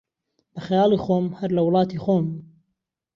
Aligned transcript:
بە 0.53 0.59
خەیاڵی 0.65 1.01
خۆم، 1.05 1.25
هەر 1.39 1.51
لە 1.57 1.61
وڵاتی 1.67 2.01
خۆمم 2.03 2.27